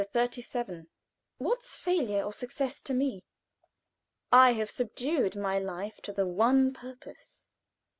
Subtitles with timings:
[0.01, 0.85] CHAPTER XXXVII.
[1.37, 3.23] "What's failure or success to me?
[4.31, 7.51] I have subdued my life to the one purpose."